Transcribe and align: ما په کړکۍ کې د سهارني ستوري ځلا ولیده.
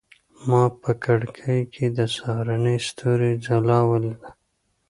ما 0.49 0.63
په 0.81 0.91
کړکۍ 1.03 1.59
کې 1.73 1.85
د 1.97 1.99
سهارني 2.15 2.77
ستوري 2.87 3.31
ځلا 3.45 3.79
ولیده. 3.89 4.29